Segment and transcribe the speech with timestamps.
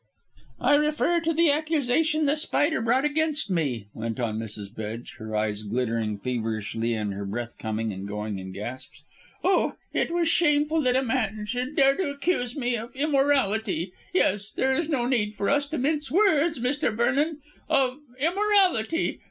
[0.61, 4.73] "I refer to the accusation The Spider brought against me," went on Mrs.
[4.73, 9.03] Bedge, her eyes glittering feverishly and her breath coming and going in gasps.
[9.43, 14.49] "Oh, it was shameful that a man should dare to accuse me of immorality yes,
[14.49, 16.91] there is no need for us to mince words, Mr.
[16.91, 17.39] Vernon
[17.69, 19.19] of immorality.